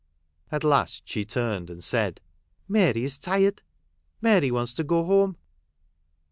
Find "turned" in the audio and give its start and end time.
1.25-1.69